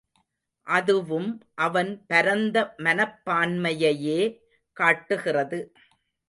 அதுவும் 0.67 1.27
அவன் 1.55 1.91
பரந்த 2.07 2.57
மனப்பான்மையையே 2.77 4.19
காட்டுகிறது. 4.77 5.59